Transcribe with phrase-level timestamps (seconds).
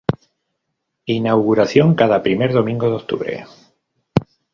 [1.19, 3.33] Inauguración cada primer domingo de octubre.